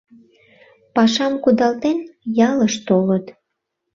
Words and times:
Пашам 0.95 1.33
кудалтен, 1.43 1.97
ялыш 2.49 2.75
толыт... 2.87 3.25